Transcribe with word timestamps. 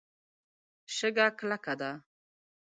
شګه 0.95 1.27
کلکه 1.39 1.73
ده. 1.79 1.91